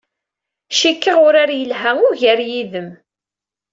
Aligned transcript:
Cikkeɣ 0.79 1.17
urar 1.27 1.49
yelha 1.59 1.91
ugar 2.07 2.39
yid-m. 2.49 2.89